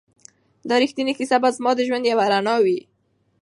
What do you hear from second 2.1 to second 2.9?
یوه رڼا وي.